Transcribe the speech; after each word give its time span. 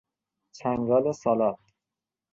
چنگال 0.55 1.11
سالاد 1.11 1.59